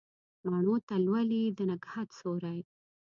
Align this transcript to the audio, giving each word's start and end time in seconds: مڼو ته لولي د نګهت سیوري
مڼو 0.51 0.75
ته 0.87 0.95
لولي 1.05 1.43
د 1.57 1.59
نګهت 1.69 2.09
سیوري 2.19 2.59